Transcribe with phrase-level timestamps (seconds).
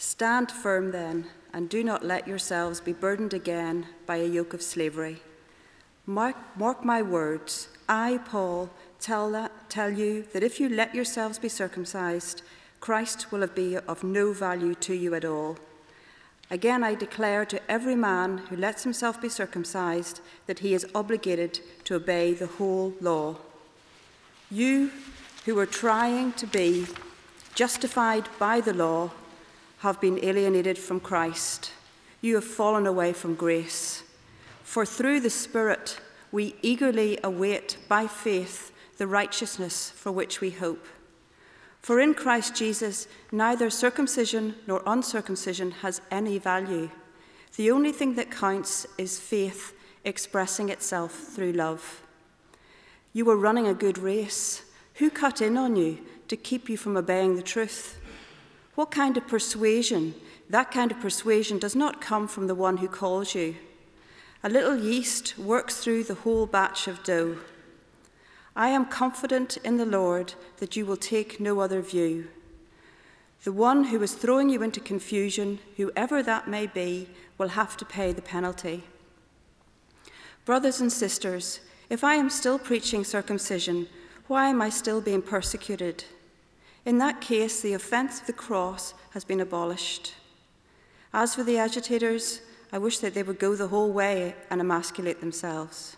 [0.00, 4.62] Stand firm then, and do not let yourselves be burdened again by a yoke of
[4.62, 5.22] slavery.
[6.06, 7.68] Mark, mark my words.
[7.88, 12.42] I, Paul, tell, that, tell you that if you let yourselves be circumcised,
[12.78, 15.58] Christ will be of no value to you at all.
[16.48, 21.58] Again, I declare to every man who lets himself be circumcised that he is obligated
[21.84, 23.36] to obey the whole law.
[24.48, 24.92] You
[25.44, 26.86] who are trying to be
[27.54, 29.10] justified by the law
[29.78, 31.72] have been alienated from Christ.
[32.20, 34.02] You have fallen away from grace.
[34.62, 40.84] For through the Spirit we eagerly await by faith the righteousness for which we hope.
[41.80, 46.90] For in Christ Jesus, neither circumcision nor uncircumcision has any value.
[47.56, 49.72] The only thing that counts is faith
[50.04, 52.02] expressing itself through love.
[53.12, 54.62] You were running a good race.
[54.94, 57.98] Who cut in on you to keep you from obeying the truth?
[58.78, 60.14] What kind of persuasion?
[60.48, 63.56] That kind of persuasion does not come from the one who calls you.
[64.44, 67.38] A little yeast works through the whole batch of dough.
[68.54, 72.28] I am confident in the Lord that you will take no other view.
[73.42, 77.84] The one who is throwing you into confusion, whoever that may be, will have to
[77.84, 78.84] pay the penalty.
[80.44, 81.58] Brothers and sisters,
[81.90, 83.88] if I am still preaching circumcision,
[84.28, 86.04] why am I still being persecuted?
[86.84, 90.14] In that case, the offence of the cross has been abolished.
[91.12, 92.40] As for the agitators,
[92.72, 95.96] I wish that they would go the whole way and emasculate themselves.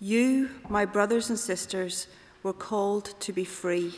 [0.00, 2.06] You, my brothers and sisters,
[2.42, 3.94] were called to be free.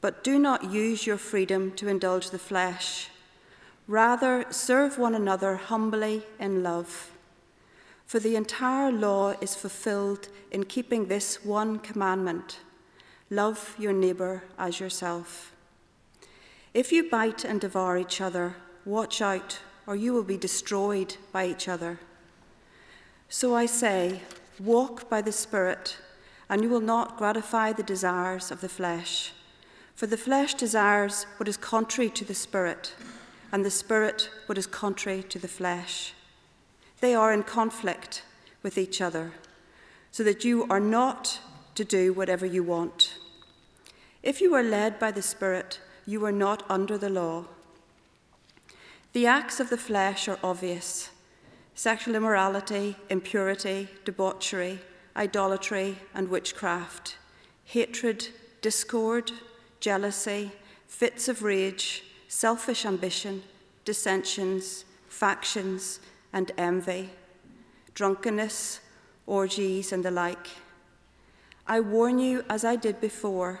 [0.00, 3.08] But do not use your freedom to indulge the flesh.
[3.88, 7.12] Rather, serve one another humbly in love.
[8.06, 12.58] For the entire law is fulfilled in keeping this one commandment
[13.32, 15.52] love your neighbour as yourself.
[16.74, 21.46] If you bite and devour each other, watch out, or you will be destroyed by
[21.46, 21.98] each other.
[23.30, 24.20] So I say,
[24.60, 25.96] walk by the Spirit,
[26.50, 29.32] and you will not gratify the desires of the flesh.
[29.94, 32.94] For the flesh desires what is contrary to the Spirit,
[33.50, 36.12] and the Spirit what is contrary to the flesh.
[37.00, 38.24] They are in conflict
[38.62, 39.32] with each other,
[40.10, 41.40] so that you are not
[41.76, 43.11] to do whatever you want.
[44.22, 47.46] If you are led by the Spirit, you are not under the law.
[49.12, 51.10] The acts of the flesh are obvious
[51.74, 54.78] sexual immorality, impurity, debauchery,
[55.16, 57.16] idolatry, and witchcraft,
[57.64, 58.28] hatred,
[58.60, 59.32] discord,
[59.80, 60.52] jealousy,
[60.86, 63.42] fits of rage, selfish ambition,
[63.84, 65.98] dissensions, factions,
[66.32, 67.10] and envy,
[67.94, 68.80] drunkenness,
[69.26, 70.46] orgies, and the like.
[71.66, 73.60] I warn you, as I did before,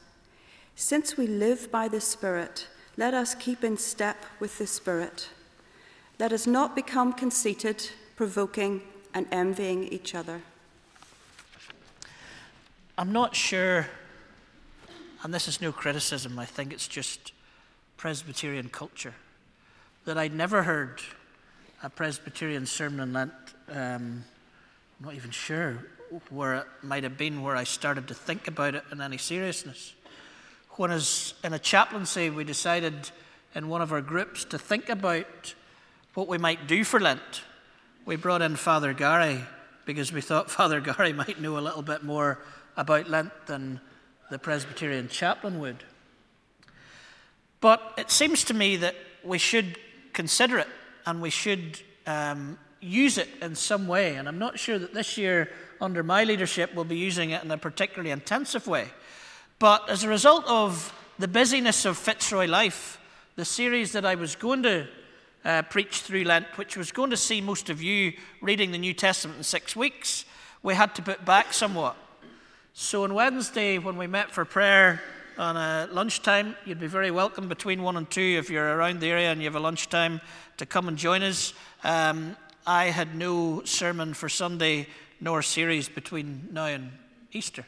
[0.75, 2.67] Since we live by the Spirit,
[2.97, 5.29] let us keep in step with the Spirit.
[6.19, 8.81] Let us not become conceited, provoking,
[9.13, 10.41] and envying each other.
[12.97, 13.87] I'm not sure,
[15.23, 17.31] and this is no criticism, I think it's just
[17.97, 19.13] Presbyterian culture
[20.05, 21.01] that I'd never heard
[21.83, 23.33] a Presbyterian sermon in Lent.
[23.69, 24.23] Um,
[24.99, 25.85] I'm not even sure
[26.29, 29.93] where it might have been where I started to think about it in any seriousness.
[30.81, 33.11] When, as in a chaplaincy, we decided
[33.53, 35.53] in one of our groups to think about
[36.15, 37.43] what we might do for Lent,
[38.03, 39.41] we brought in Father Gary
[39.85, 42.39] because we thought Father Gary might know a little bit more
[42.77, 43.79] about Lent than
[44.31, 45.83] the Presbyterian chaplain would.
[47.59, 49.77] But it seems to me that we should
[50.13, 50.69] consider it
[51.05, 54.15] and we should um, use it in some way.
[54.15, 57.51] And I'm not sure that this year, under my leadership, we'll be using it in
[57.51, 58.87] a particularly intensive way.
[59.61, 62.97] But as a result of the busyness of Fitzroy Life,
[63.35, 64.87] the series that I was going to
[65.45, 68.95] uh, preach through Lent, which was going to see most of you reading the New
[68.95, 70.25] Testament in six weeks,
[70.63, 71.95] we had to put back somewhat.
[72.73, 74.99] So on Wednesday, when we met for prayer,
[75.37, 76.55] on lunchtime.
[76.65, 79.45] You'd be very welcome between one and two if you're around the area and you
[79.45, 80.21] have a lunchtime
[80.57, 81.53] to come and join us.
[81.83, 82.35] Um,
[82.65, 84.87] I had no sermon for Sunday
[85.19, 86.91] nor series between now and
[87.31, 87.67] Easter.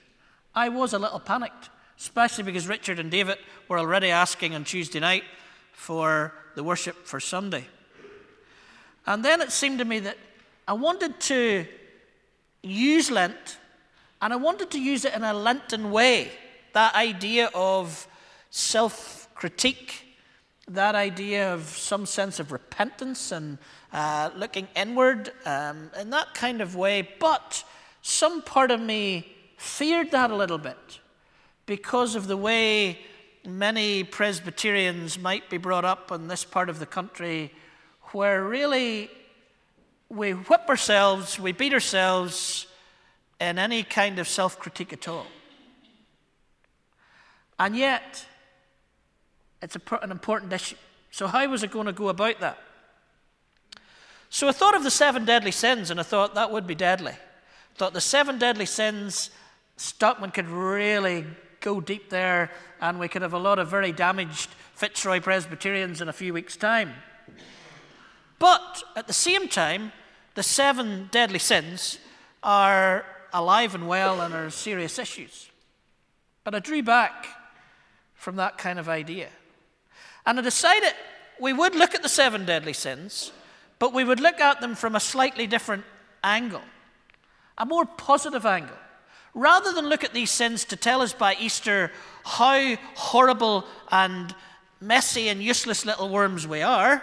[0.55, 1.69] I was a little panicked
[1.99, 3.37] especially because Richard and David
[3.67, 5.23] were already asking on Tuesday night
[5.71, 7.65] for the worship for Sunday.
[9.05, 10.17] And then it seemed to me that
[10.67, 11.65] I wanted to
[12.61, 13.57] use Lent,
[14.21, 16.31] and I wanted to use it in a Lenten way.
[16.71, 18.07] That idea of
[18.49, 20.05] self critique,
[20.67, 23.57] that idea of some sense of repentance and
[23.91, 27.07] uh, looking inward um, in that kind of way.
[27.19, 27.63] But
[28.01, 30.99] some part of me feared that a little bit
[31.65, 32.99] because of the way
[33.45, 37.51] many Presbyterians might be brought up in this part of the country,
[38.11, 39.09] where really
[40.09, 42.67] we whip ourselves, we beat ourselves
[43.39, 45.25] in any kind of self critique at all.
[47.59, 48.25] And yet,
[49.61, 50.75] it's an important issue.
[51.11, 52.57] So, how was it going to go about that?
[54.29, 57.11] So, I thought of the seven deadly sins, and I thought that would be deadly.
[57.11, 59.29] I thought the seven deadly sins,
[59.77, 61.25] Stockman could really
[61.63, 66.09] go deep there, and we could have a lot of very damaged Fitzroy Presbyterians in
[66.09, 66.93] a few weeks' time.
[68.37, 69.93] But at the same time,
[70.35, 71.97] the seven deadly sins
[72.43, 75.49] are alive and well and are serious issues.
[76.43, 77.25] But I drew back
[78.13, 79.29] from that kind of idea.
[80.25, 80.93] And I decided
[81.39, 83.31] we would look at the seven deadly sins,
[83.79, 85.83] but we would look at them from a slightly different
[86.23, 86.61] angle,
[87.57, 88.77] a more positive angle.
[89.33, 91.91] Rather than look at these sins to tell us by Easter
[92.23, 94.35] how horrible and
[94.79, 97.01] messy and useless little worms we are,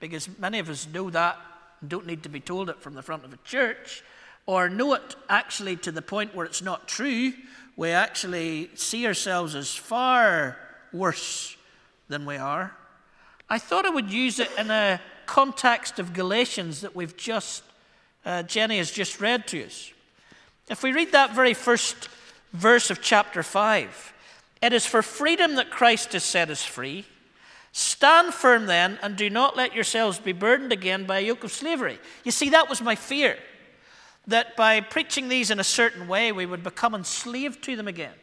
[0.00, 1.38] because many of us know that
[1.80, 4.02] and don't need to be told it from the front of a church,
[4.46, 7.32] or know it actually to the point where it's not true,
[7.76, 10.56] we actually see ourselves as far
[10.92, 11.56] worse
[12.08, 12.74] than we are.
[13.48, 17.62] I thought I would use it in a context of Galatians that we've just,
[18.24, 19.92] uh, Jenny has just read to us.
[20.72, 22.08] If we read that very first
[22.54, 24.14] verse of chapter 5,
[24.62, 27.04] it is for freedom that Christ has set us free.
[27.72, 31.52] Stand firm then, and do not let yourselves be burdened again by a yoke of
[31.52, 31.98] slavery.
[32.24, 33.36] You see, that was my fear
[34.26, 38.14] that by preaching these in a certain way, we would become enslaved to them again.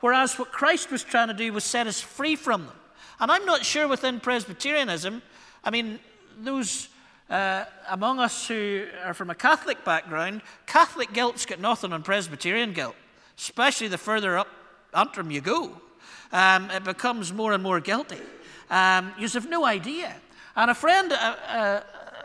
[0.00, 2.76] Whereas what Christ was trying to do was set us free from them.
[3.20, 5.22] And I'm not sure within Presbyterianism,
[5.62, 6.00] I mean,
[6.40, 6.88] those
[7.30, 12.72] uh, among us who are from a Catholic background, Catholic guilt's got nothing on Presbyterian
[12.72, 12.96] guilt,
[13.36, 14.48] especially the further up
[14.94, 15.80] Antrim you go.
[16.32, 18.20] Um, it becomes more and more guilty.
[18.70, 20.14] Um, you have no idea.
[20.56, 21.12] And a friend,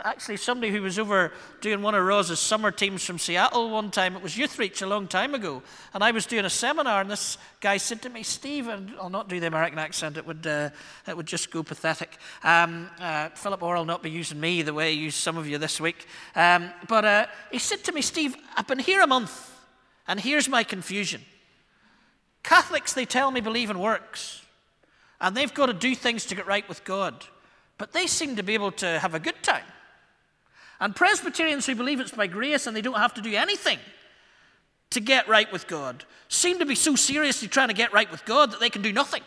[0.03, 4.15] actually somebody who was over doing one of Rose's summer teams from Seattle one time.
[4.15, 5.63] It was Youth Reach a long time ago.
[5.93, 9.09] And I was doing a seminar, and this guy said to me, Steve, and I'll
[9.09, 10.69] not do the American accent, it would, uh,
[11.07, 12.17] it would just go pathetic.
[12.43, 15.47] Um, uh, Philip Orr will not be using me the way he used some of
[15.47, 16.05] you this week.
[16.35, 19.51] Um, but uh, he said to me, Steve, I've been here a month,
[20.07, 21.21] and here's my confusion.
[22.43, 24.41] Catholics, they tell me, believe in works,
[25.21, 27.25] and they've got to do things to get right with God.
[27.77, 29.63] But they seem to be able to have a good time.
[30.83, 33.79] And Presbyterians who believe it's by grace and they don't have to do anything
[34.89, 38.25] to get right with God seem to be so seriously trying to get right with
[38.25, 39.21] God that they can do nothing.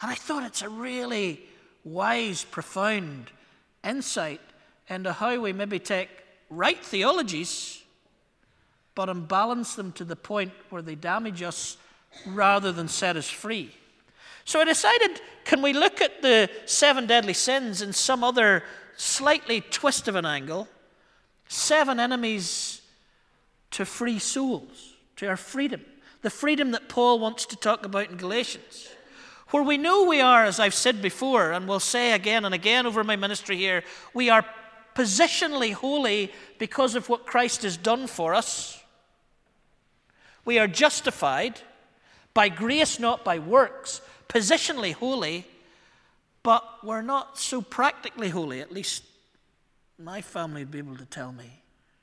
[0.00, 1.40] And I thought it's a really
[1.82, 3.32] wise, profound
[3.82, 4.40] insight
[4.88, 6.10] into how we maybe take
[6.48, 7.82] right theologies
[8.94, 11.76] but imbalance them to the point where they damage us
[12.24, 13.74] rather than set us free.
[14.44, 18.62] So I decided can we look at the seven deadly sins in some other
[18.96, 20.68] slightly twist of an angle,
[21.48, 22.82] seven enemies
[23.72, 25.80] to free souls, to our freedom,
[26.22, 28.88] the freedom that Paul wants to talk about in Galatians.
[29.50, 32.86] Where we know we are, as I've said before, and will say again and again
[32.86, 34.44] over my ministry here, we are
[34.94, 38.80] positionally holy because of what Christ has done for us.
[40.44, 41.60] We are justified
[42.32, 45.46] by grace, not by works, positionally holy
[46.44, 48.60] but we're not so practically holy.
[48.60, 49.02] At least
[49.98, 51.62] my family would be able to tell me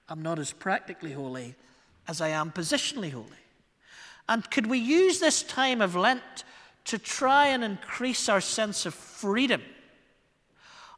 [0.10, 1.56] I'm not as practically holy
[2.10, 3.28] as I am positionally holy.
[4.28, 6.44] And could we use this time of Lent
[6.86, 9.62] to try and increase our sense of freedom?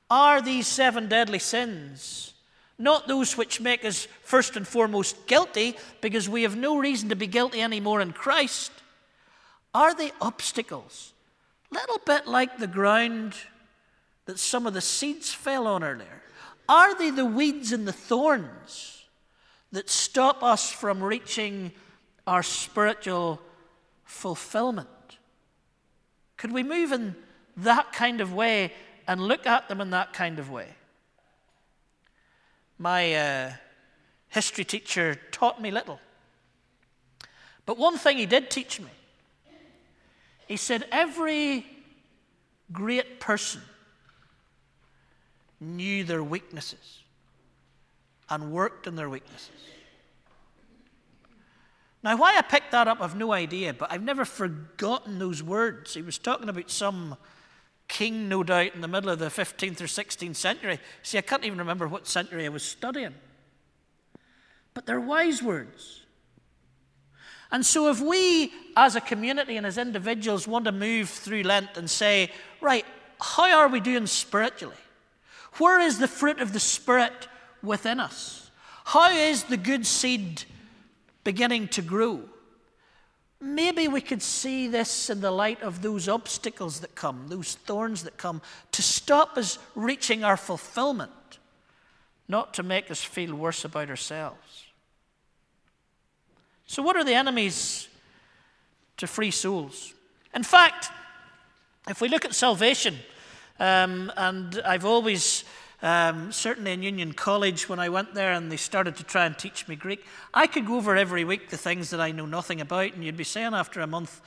[0.10, 2.34] Are these seven deadly sins
[2.80, 7.16] not those which make us first and foremost guilty because we have no reason to
[7.16, 8.72] be guilty anymore in Christ?
[9.76, 11.14] Are they obstacles
[11.74, 13.36] little bit like the ground
[14.26, 16.22] that some of the seeds fell on earlier.
[16.70, 19.04] Are they the weeds and the thorns
[19.72, 21.72] that stop us from reaching
[22.26, 23.42] our spiritual
[24.06, 24.88] fulfillment?
[26.38, 27.16] Could we move in
[27.58, 28.72] that kind of way
[29.08, 30.68] and look at them in that kind of way?
[32.78, 33.54] My uh,
[34.30, 36.00] history teacher taught me little.
[37.66, 38.90] But one thing he did teach me
[40.48, 41.66] he said, every
[42.72, 43.62] great person
[45.60, 47.00] knew their weaknesses
[48.30, 49.50] and worked in their weaknesses.
[52.04, 55.94] Now, why I picked that up, I've no idea, but I've never forgotten those words.
[55.94, 57.16] He was talking about some
[57.88, 60.80] king, no doubt, in the middle of the 15th or 16th century.
[61.02, 63.14] See, I can't even remember what century I was studying.
[64.74, 66.02] But they're wise words.
[67.54, 71.78] And so, if we as a community and as individuals want to move through Lent
[71.78, 72.32] and say,
[72.62, 72.84] right,
[73.22, 74.76] how are we doing spiritually?
[75.60, 77.28] Where is the fruit of the Spirit
[77.62, 78.50] within us?
[78.86, 80.44] How is the good seed
[81.24, 82.22] beginning to grow?
[83.40, 88.04] Maybe we could see this in the light of those obstacles that come, those thorns
[88.04, 88.42] that come,
[88.72, 91.12] to stop us reaching our fulfillment,
[92.28, 94.63] not to make us feel worse about ourselves.
[96.74, 97.88] So, what are the enemies
[98.98, 99.94] to free souls?
[100.34, 100.90] In fact,
[101.88, 102.98] if we look at salvation,
[103.60, 105.44] um, and I've always,
[105.84, 109.38] um, certainly in Union College, when I went there and they started to try and
[109.38, 110.04] teach me Greek,
[110.34, 113.18] I could go over every week the things that I know nothing about, and you'd
[113.18, 114.20] be saying after a month,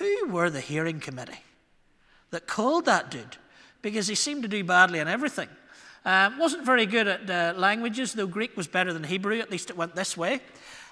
[0.00, 1.44] who were the hearing committee
[2.32, 3.36] that called that dude?
[3.82, 5.48] Because he seemed to do badly in everything.
[6.04, 9.70] Um, wasn't very good at uh, languages, though Greek was better than Hebrew, at least
[9.70, 10.40] it went this way.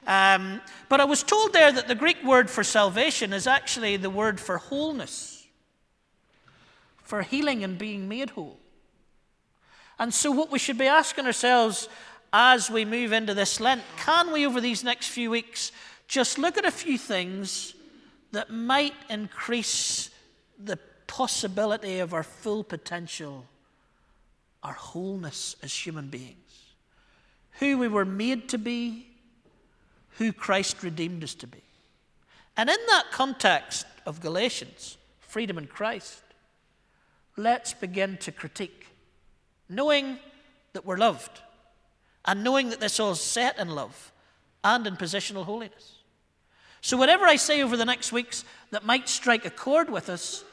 [0.07, 4.11] Um, but I was told there that the Greek word for salvation is actually the
[4.11, 5.41] word for wholeness
[7.11, 8.61] for healing and being made whole.
[9.99, 11.89] And so, what we should be asking ourselves
[12.33, 15.73] as we move into this Lent can we, over these next few weeks,
[16.07, 17.75] just look at a few things
[18.31, 20.11] that might increase
[20.57, 20.79] the
[21.09, 23.45] possibility of our full potential,
[24.63, 26.37] our wholeness as human beings,
[27.59, 29.09] who we were made to be,
[30.19, 31.63] who Christ redeemed us to be.
[32.57, 36.23] And in that context of Galatians, freedom in Christ,
[37.37, 38.89] let's begin to critique,
[39.69, 40.19] knowing
[40.73, 41.41] that we're loved
[42.25, 44.13] and knowing that this all is set in love
[44.63, 45.97] and in positional holiness.
[46.83, 50.45] So, whatever I say over the next weeks that might strike a chord with us,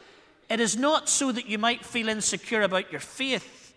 [0.50, 3.74] it is not so that you might feel insecure about your faith,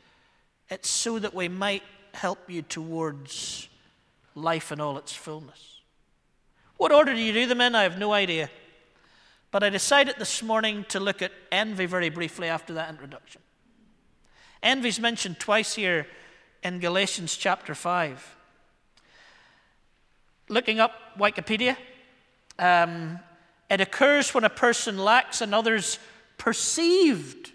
[0.69, 1.83] it's so that we might
[2.13, 3.69] help you towards
[4.35, 5.81] life in all its fullness.
[6.77, 7.75] What order do you do them in?
[7.75, 8.51] I have no idea.
[9.51, 13.43] But I decided this morning to look at envy very briefly after that introduction.
[14.63, 16.07] Envy is mentioned twice here
[16.63, 18.37] in Galatians chapter 5.
[20.49, 21.77] Looking up Wikipedia,
[22.59, 23.19] um,
[23.71, 25.99] it occurs when a person lacks another's
[26.39, 27.53] perceived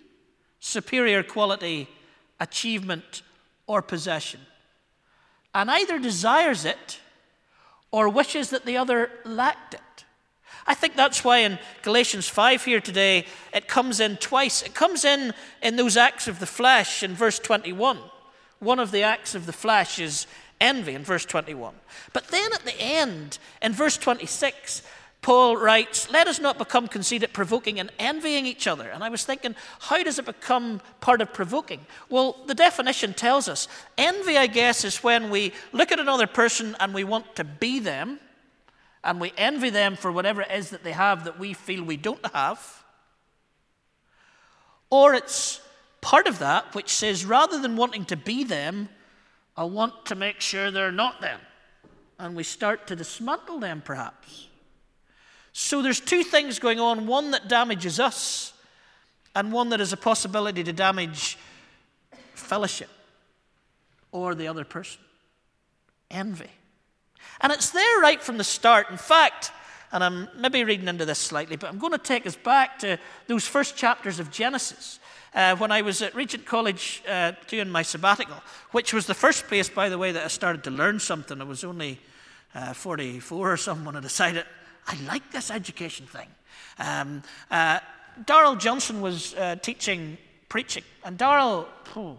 [0.59, 1.87] superior quality,
[2.39, 3.21] achievement,
[3.67, 4.39] or possession,
[5.55, 6.99] and either desires it
[7.89, 9.81] or wishes that the other lacked it.
[10.67, 14.61] I think that's why in Galatians 5 here today, it comes in twice.
[14.61, 17.99] It comes in in those acts of the flesh in verse 21.
[18.59, 20.27] One of the acts of the flesh is
[20.59, 21.73] envy in verse 21.
[22.11, 24.81] But then at the end, in verse 26,
[25.25, 28.87] Paul writes, Let us not become conceited, provoking, and envying each other.
[28.87, 31.87] And I was thinking, how does it become part of provoking?
[32.09, 33.67] Well, the definition tells us
[33.97, 37.79] envy, I guess, is when we look at another person and we want to be
[37.79, 38.19] them
[39.03, 41.97] and we envy them for whatever it is that they have that we feel we
[41.97, 42.83] don't have.
[44.91, 45.59] Or it's
[46.01, 48.89] part of that which says rather than wanting to be them,
[49.57, 51.39] I want to make sure they're not them.
[52.19, 54.49] And we start to dismantle them perhaps.
[55.57, 58.51] So there's two things going on one that damages us,
[59.33, 61.37] and one that is a possibility to damage
[62.33, 62.89] fellowship
[64.11, 64.99] or the other person
[66.11, 66.49] envy.
[67.39, 68.89] And it's there right from the start.
[68.89, 69.53] In fact,
[69.93, 72.99] and I'm maybe reading into this slightly, but I'm going to take us back to
[73.27, 74.99] those first chapters of Genesis.
[75.33, 79.47] Uh, when I was at Regent College uh, doing my sabbatical, which was the first
[79.47, 81.39] place, by the way, that I started to learn something.
[81.39, 82.01] I was only
[82.53, 84.43] uh, 44 or something when I decided
[84.87, 86.27] I like this education thing.
[86.77, 87.79] Um, uh,
[88.25, 90.17] Darrell Johnson was uh, teaching
[90.49, 92.17] preaching, and Darrell, oh,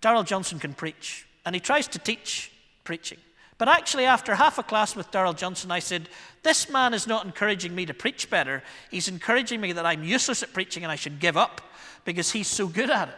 [0.00, 2.50] Darrell Johnson can preach, and he tries to teach
[2.84, 3.18] preaching.
[3.58, 6.08] But actually, after half a class with Darrell Johnson, I said,
[6.44, 8.62] This man is not encouraging me to preach better.
[8.90, 11.60] He's encouraging me that I'm useless at preaching and I should give up
[12.04, 13.14] because he's so good at it.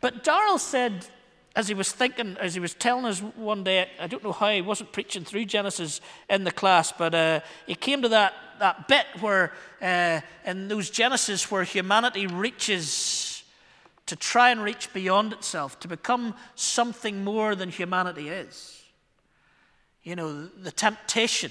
[0.00, 1.06] But Darrell said,
[1.56, 4.50] as he was thinking, as he was telling us one day, I don't know how
[4.50, 8.86] he wasn't preaching through Genesis in the class, but uh, he came to that, that
[8.88, 13.42] bit where, uh, in those Genesis, where humanity reaches
[14.04, 18.82] to try and reach beyond itself, to become something more than humanity is.
[20.02, 21.50] You know, the temptation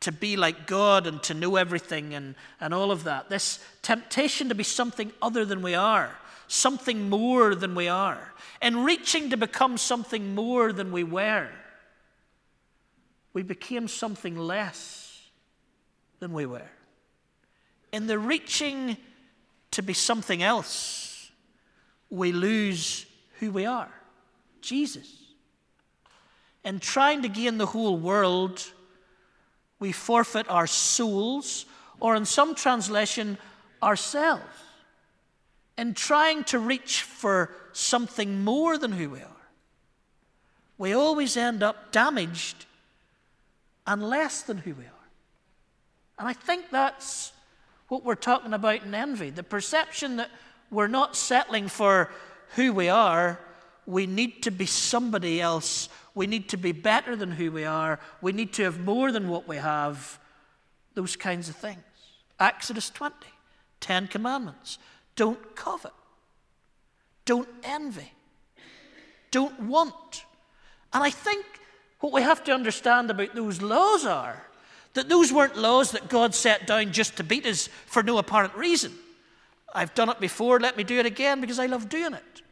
[0.00, 3.28] to be like God and to know everything and, and all of that.
[3.28, 6.10] This temptation to be something other than we are,
[6.46, 11.48] something more than we are, and reaching to become something more than we were.
[13.32, 15.20] We became something less
[16.20, 16.70] than we were.
[17.92, 18.96] In the reaching
[19.72, 21.30] to be something else,
[22.10, 23.06] we lose
[23.38, 23.92] who we are
[24.60, 25.06] Jesus.
[26.64, 28.72] In trying to gain the whole world,
[29.78, 31.66] we forfeit our souls,
[32.00, 33.38] or in some translation,
[33.82, 34.44] ourselves.
[35.76, 39.46] In trying to reach for something more than who we are,
[40.76, 42.66] we always end up damaged
[43.86, 45.08] and less than who we are.
[46.18, 47.32] And I think that's
[47.88, 50.30] what we're talking about in envy the perception that
[50.70, 52.10] we're not settling for
[52.54, 53.38] who we are,
[53.88, 55.88] we need to be somebody else.
[56.14, 57.98] We need to be better than who we are.
[58.20, 60.18] We need to have more than what we have.
[60.92, 61.78] Those kinds of things.
[62.38, 63.14] Exodus 20,
[63.80, 64.78] Ten Commandments.
[65.16, 65.94] Don't covet.
[67.24, 68.12] Don't envy.
[69.30, 70.24] Don't want.
[70.92, 71.46] And I think
[72.00, 74.44] what we have to understand about those laws are
[74.92, 78.54] that those weren't laws that God set down just to beat us for no apparent
[78.54, 78.92] reason.
[79.74, 82.42] I've done it before, let me do it again because I love doing it.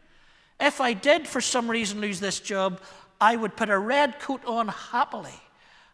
[0.58, 2.80] If I did for some reason lose this job,
[3.20, 5.40] I would put a red coat on happily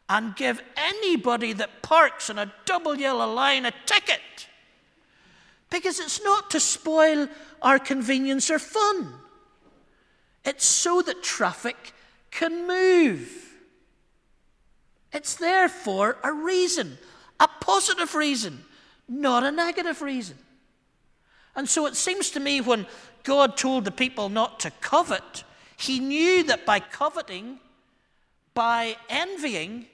[0.08, 4.20] and give anybody that parks in a double yellow line a ticket.
[5.70, 7.28] Because it's not to spoil
[7.62, 9.14] our convenience or fun,
[10.44, 11.94] it's so that traffic
[12.30, 13.52] can move.
[15.12, 16.98] It's there for a reason,
[17.38, 18.64] a positive reason,
[19.08, 20.38] not a negative reason.
[21.54, 22.86] And so it seems to me when
[23.24, 25.44] God told the people not to covet,
[25.76, 27.58] he knew that by coveting,
[28.54, 29.86] by envying,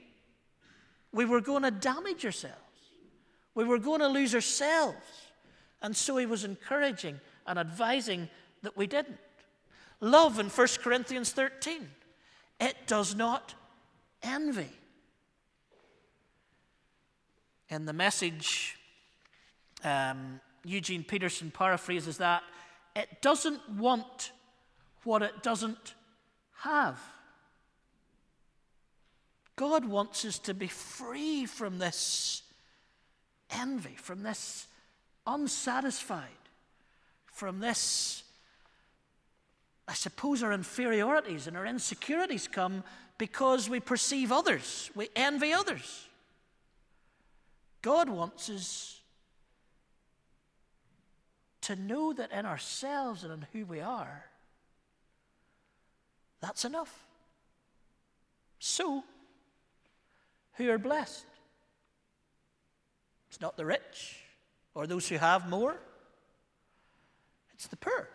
[1.11, 2.55] we were going to damage ourselves.
[3.55, 4.97] We were going to lose ourselves.
[5.81, 8.29] And so he was encouraging and advising
[8.61, 9.17] that we didn't.
[10.01, 11.89] Love in 1 Corinthians 13,
[12.59, 13.53] it does not
[14.23, 14.69] envy.
[17.69, 18.77] In the message,
[19.83, 22.43] um, Eugene Peterson paraphrases that
[22.99, 24.31] it doesn't want
[25.03, 25.95] what it doesn't
[26.57, 26.99] have.
[29.55, 32.43] God wants us to be free from this
[33.49, 34.67] envy, from this
[35.25, 36.27] unsatisfied,
[37.25, 38.23] from this,
[39.87, 42.83] I suppose, our inferiorities and our insecurities come
[43.17, 46.07] because we perceive others, we envy others.
[47.81, 48.98] God wants us
[51.61, 54.25] to know that in ourselves and in who we are,
[56.41, 57.05] that's enough.
[58.59, 59.03] So,
[60.53, 61.25] who are blessed?
[63.29, 64.17] It's not the rich
[64.73, 65.75] or those who have more,
[67.53, 68.07] it's the poor.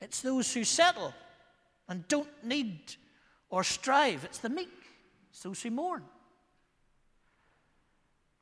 [0.00, 1.14] It's those who settle
[1.88, 2.80] and don't need
[3.50, 4.24] or strive.
[4.24, 4.72] It's the meek,
[5.30, 6.02] it's those who mourn.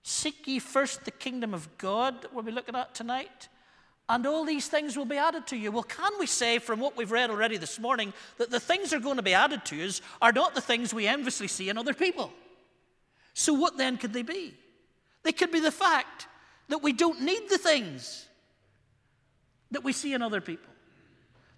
[0.03, 3.49] Seek ye first the kingdom of God that we'll be looking at tonight,
[4.09, 5.71] and all these things will be added to you.
[5.71, 8.97] Well, can we say from what we've read already this morning that the things that
[8.97, 11.79] are going to be added to us are not the things we enviously see in
[11.79, 12.33] other people?
[13.35, 14.55] So, what then could they be?
[15.23, 16.27] They could be the fact
[16.69, 18.27] that we don't need the things
[19.71, 20.73] that we see in other people.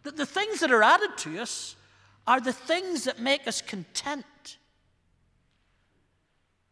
[0.03, 1.77] That the things that are added to us
[2.27, 4.59] are the things that make us content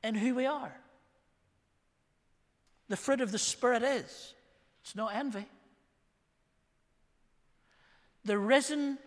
[0.02, 0.74] in who we are
[2.90, 4.34] the fruit of the Spirit is
[4.82, 5.46] it's not envy.
[8.24, 8.98] The risen,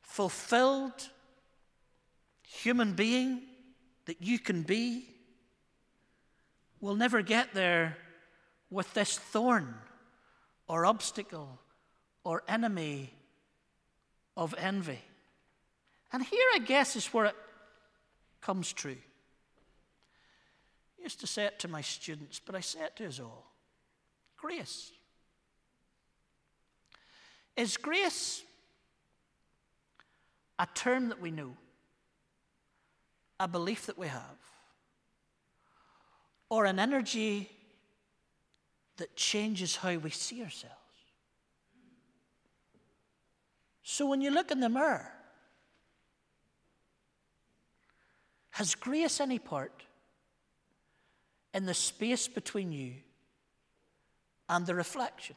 [0.00, 1.10] fulfilled
[2.42, 3.42] human being
[4.06, 5.04] that you can be
[6.80, 7.98] will never get there
[8.70, 9.74] with this thorn
[10.68, 11.60] or obstacle
[12.24, 13.12] or enemy
[14.36, 15.00] of envy.
[16.12, 17.36] And here, I guess, is where it
[18.40, 18.96] comes true
[21.06, 23.46] used to say it to my students, but I say it to us all
[24.36, 24.90] grace.
[27.56, 28.42] Is grace
[30.58, 31.56] a term that we know,
[33.38, 34.40] a belief that we have,
[36.48, 37.50] or an energy
[38.96, 40.74] that changes how we see ourselves?
[43.84, 45.12] So when you look in the mirror,
[48.50, 49.84] has grace any part
[51.56, 52.92] in the space between you
[54.48, 55.34] and the reflection?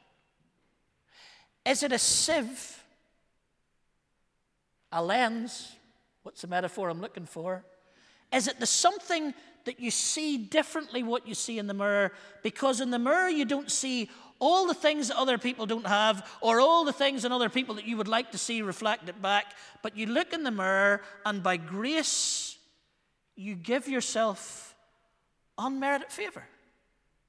[1.65, 2.83] Is it a sieve,
[4.91, 5.71] a lens,
[6.23, 7.63] What's the metaphor I'm looking for?
[8.31, 9.33] Is it the something
[9.65, 12.11] that you see differently what you see in the mirror?
[12.43, 16.29] Because in the mirror you don't see all the things that other people don't have
[16.41, 19.55] or all the things in other people that you would like to see reflected back,
[19.81, 22.57] but you look in the mirror and by grace
[23.35, 24.68] you give yourself
[25.59, 26.43] unmerited favor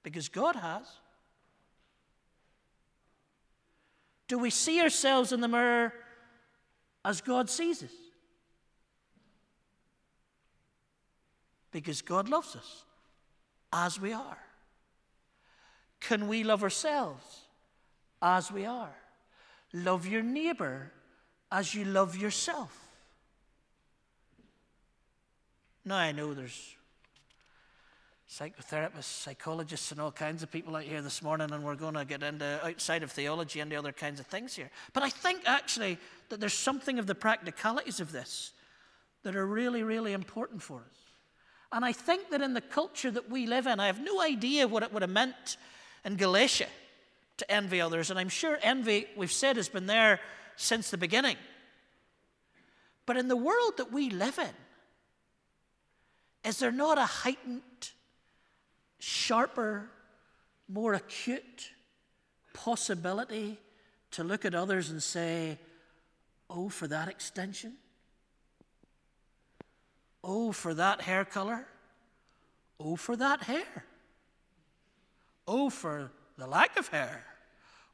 [0.02, 0.86] because God has.
[4.28, 5.92] Do we see ourselves in the mirror
[7.04, 7.92] as God sees us?
[11.72, 12.84] Because God loves us
[13.72, 14.38] as we are.
[16.00, 17.24] Can we love ourselves
[18.22, 18.94] as we are?
[19.72, 20.92] Love your neighbor
[21.52, 22.76] as you love yourself.
[25.84, 26.76] Now, I know there's
[28.30, 32.04] psychotherapists, psychologists, and all kinds of people out here this morning, and we're going to
[32.04, 34.70] get into outside of theology and the other kinds of things here.
[34.92, 38.52] But I think actually that there's something of the practicalities of this
[39.24, 40.98] that are really, really important for us.
[41.72, 44.68] And I think that in the culture that we live in, I have no idea
[44.68, 45.56] what it would have meant
[46.04, 46.68] in Galatia
[47.38, 48.10] to envy others.
[48.10, 50.20] And I'm sure envy, we've said, has been there
[50.54, 51.36] since the beginning.
[53.06, 54.54] But in the world that we live in,
[56.48, 57.90] is there not a heightened
[59.00, 59.90] sharper,
[60.68, 61.70] more acute
[62.52, 63.58] possibility
[64.12, 65.58] to look at others and say,
[66.48, 67.74] Oh, for that extension?
[70.22, 71.66] Oh, for that hair color?
[72.78, 73.84] Oh, for that hair?
[75.46, 77.24] Oh, for the lack of hair?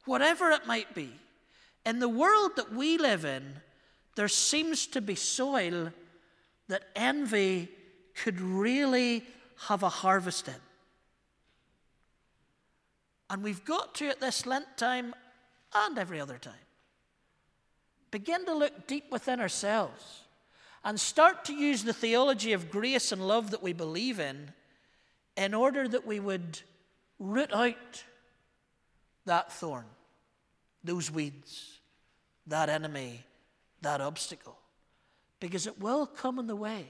[0.05, 1.11] Whatever it might be.
[1.85, 3.61] In the world that we live in,
[4.15, 5.93] there seems to be soil
[6.67, 7.69] that envy
[8.15, 9.23] could really
[9.67, 10.55] have a harvest in.
[13.29, 15.13] And we've got to, at this Lent time
[15.73, 16.53] and every other time,
[18.11, 20.21] begin to look deep within ourselves
[20.83, 24.53] and start to use the theology of grace and love that we believe in
[25.35, 26.61] in order that we would
[27.19, 28.03] root out
[29.25, 29.85] that thorn,
[30.83, 31.79] those weeds,
[32.47, 33.25] that enemy,
[33.81, 34.57] that obstacle,
[35.41, 36.87] because it will come in the way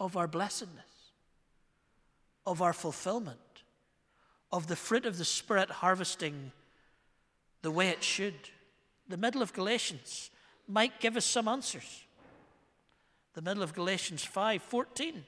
[0.00, 1.12] of our blessedness,
[2.44, 3.38] of our fulfillment
[4.52, 6.52] of the fruit of the Spirit harvesting
[7.62, 8.34] the way it should.
[9.08, 10.30] The middle of Galatians
[10.68, 12.04] might give us some answers.
[13.34, 15.24] The middle of Galatians 5 14.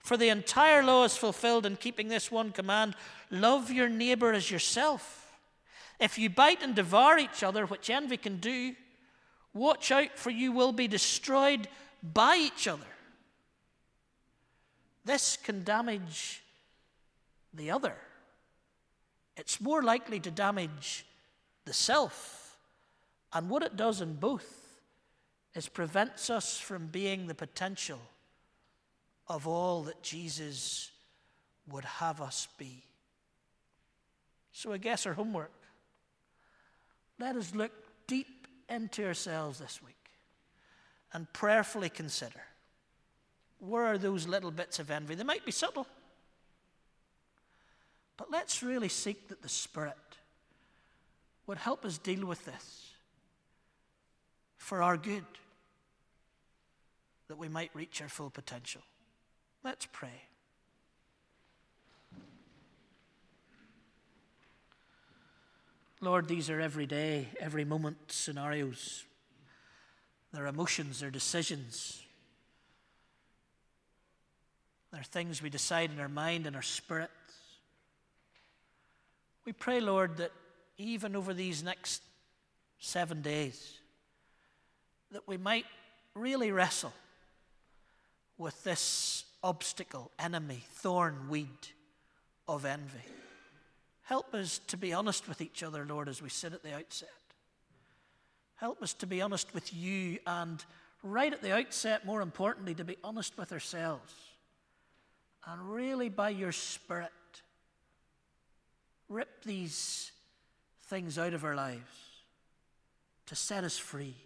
[0.00, 2.94] For the entire law is fulfilled in keeping this one command
[3.30, 5.32] love your neighbor as yourself.
[5.98, 8.74] If you bite and devour each other, which envy can do,
[9.54, 11.68] watch out, for you will be destroyed
[12.02, 12.82] by each other.
[15.06, 16.43] This can damage
[17.54, 17.94] the other.
[19.36, 21.06] It's more likely to damage
[21.64, 22.56] the self.
[23.32, 24.64] And what it does in both
[25.54, 28.00] is prevents us from being the potential
[29.28, 30.90] of all that Jesus
[31.70, 32.82] would have us be.
[34.52, 35.52] So I guess our homework.
[37.18, 37.72] Let us look
[38.06, 39.94] deep into ourselves this week
[41.12, 42.40] and prayerfully consider
[43.60, 45.14] where are those little bits of envy?
[45.14, 45.86] They might be subtle.
[48.16, 49.96] But let's really seek that the Spirit
[51.46, 52.92] would help us deal with this
[54.56, 55.24] for our good,
[57.28, 58.82] that we might reach our full potential.
[59.62, 60.22] Let's pray.
[66.00, 69.04] Lord, these are everyday, every moment scenarios.
[70.32, 72.02] They're emotions, they're decisions.
[74.92, 77.10] They're things we decide in our mind and our spirit.
[79.44, 80.32] We pray, Lord, that
[80.78, 82.02] even over these next
[82.78, 83.78] seven days,
[85.10, 85.66] that we might
[86.14, 86.92] really wrestle
[88.38, 91.48] with this obstacle, enemy, thorn, weed
[92.48, 92.98] of envy.
[94.02, 97.08] Help us to be honest with each other, Lord, as we sit at the outset.
[98.56, 100.64] Help us to be honest with you and,
[101.02, 104.14] right at the outset, more importantly, to be honest with ourselves.
[105.46, 107.12] And really, by your Spirit,
[109.14, 110.10] rip these
[110.86, 111.80] things out of our lives
[113.26, 114.16] to set us free.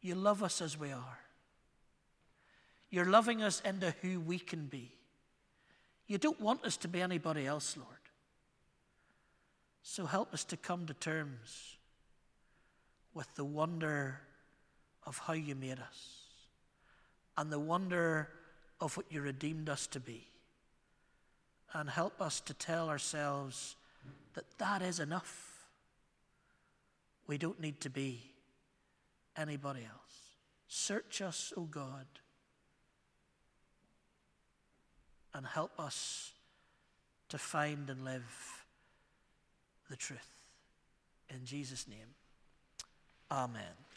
[0.00, 1.18] You love us as we are.
[2.90, 4.92] You're loving us into who we can be.
[6.08, 7.88] You don't want us to be anybody else, Lord.
[9.82, 11.76] So help us to come to terms
[13.14, 14.20] with the wonder
[15.06, 16.22] of how you made us
[17.38, 18.28] and the wonder
[18.80, 20.29] of what you redeemed us to be
[21.72, 23.76] and help us to tell ourselves
[24.34, 25.66] that that is enough.
[27.26, 28.22] We don't need to be
[29.36, 30.34] anybody else.
[30.68, 32.06] Search us, O God,
[35.34, 36.32] and help us
[37.28, 38.64] to find and live
[39.88, 40.28] the truth.
[41.28, 42.14] In Jesus' name,
[43.30, 43.89] amen.